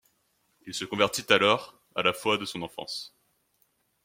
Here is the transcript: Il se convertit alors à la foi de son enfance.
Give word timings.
Il 0.65 0.73
se 0.73 0.83
convertit 0.83 1.31
alors 1.31 1.79
à 1.93 2.01
la 2.01 2.11
foi 2.11 2.39
de 2.39 2.45
son 2.45 2.63
enfance. 2.63 3.15